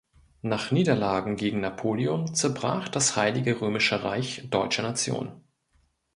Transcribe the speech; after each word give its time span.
Nach 0.41 0.71
Niederlagen 0.71 1.35
gegen 1.35 1.59
Napoleon 1.59 2.33
zerbrach 2.33 2.89
das 2.89 3.15
Heilige 3.15 3.61
Römische 3.61 4.03
Reich 4.03 4.49
Deutscher 4.49 4.81
Nation. 4.81 5.43